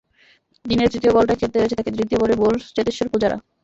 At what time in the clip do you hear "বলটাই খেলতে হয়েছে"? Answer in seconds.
1.13-1.77